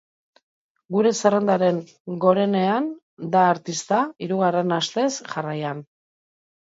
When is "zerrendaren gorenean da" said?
1.19-3.45